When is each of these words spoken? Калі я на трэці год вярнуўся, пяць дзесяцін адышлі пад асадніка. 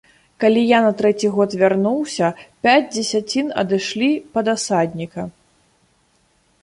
Калі 0.43 0.61
я 0.67 0.77
на 0.85 0.91
трэці 1.01 1.27
год 1.35 1.49
вярнуўся, 1.63 2.27
пяць 2.67 2.91
дзесяцін 2.95 3.53
адышлі 3.63 4.11
пад 4.39 4.45
асадніка. 4.55 5.21